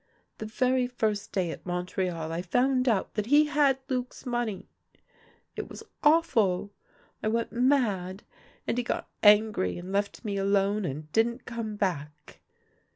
[0.39, 4.67] The very first day at Montreal I found out that he had Luc's money.
[5.55, 6.73] It was awful;
[7.21, 8.23] I went mad,
[8.65, 12.39] and he got angry and left me alone, and didn't come back.